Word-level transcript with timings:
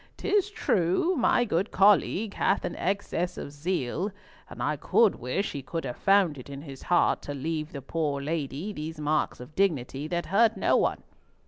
'Tis 0.17 0.49
true 0.49 1.13
my 1.15 1.45
good 1.45 1.69
colleague 1.69 2.33
hath 2.33 2.65
an 2.65 2.75
excess 2.77 3.37
of 3.37 3.51
zeal, 3.51 4.09
and 4.49 4.63
I 4.63 4.75
could 4.75 5.13
wish 5.17 5.51
he 5.51 5.61
could 5.61 5.85
have 5.85 5.95
found 5.97 6.39
it 6.39 6.49
in 6.49 6.63
his 6.63 6.81
heart 6.81 7.21
to 7.21 7.35
leave 7.35 7.71
the 7.71 7.83
poor 7.83 8.19
lady 8.19 8.73
these 8.73 8.99
marks 8.99 9.39
of 9.39 9.53
dignity 9.53 10.07
that 10.07 10.25
hurt 10.25 10.57
no 10.57 10.75
one. 10.75 11.03